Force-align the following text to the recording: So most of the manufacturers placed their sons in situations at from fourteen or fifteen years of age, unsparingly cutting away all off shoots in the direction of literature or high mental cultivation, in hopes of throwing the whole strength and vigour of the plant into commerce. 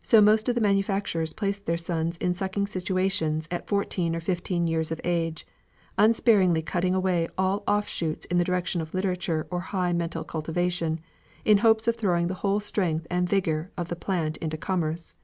So 0.00 0.20
most 0.20 0.48
of 0.48 0.54
the 0.54 0.60
manufacturers 0.60 1.32
placed 1.32 1.66
their 1.66 1.76
sons 1.76 2.16
in 2.18 2.34
situations 2.34 3.48
at 3.50 3.62
from 3.66 3.66
fourteen 3.66 4.14
or 4.14 4.20
fifteen 4.20 4.68
years 4.68 4.92
of 4.92 5.00
age, 5.02 5.44
unsparingly 5.98 6.62
cutting 6.62 6.94
away 6.94 7.28
all 7.36 7.64
off 7.66 7.88
shoots 7.88 8.26
in 8.26 8.38
the 8.38 8.44
direction 8.44 8.80
of 8.80 8.94
literature 8.94 9.44
or 9.50 9.58
high 9.74 9.92
mental 9.92 10.22
cultivation, 10.22 11.00
in 11.44 11.58
hopes 11.58 11.88
of 11.88 11.96
throwing 11.96 12.28
the 12.28 12.34
whole 12.46 12.60
strength 12.60 13.08
and 13.10 13.28
vigour 13.28 13.72
of 13.76 13.88
the 13.88 13.96
plant 13.96 14.36
into 14.36 14.56
commerce. 14.56 15.16